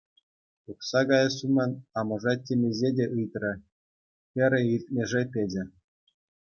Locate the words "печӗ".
5.37-5.63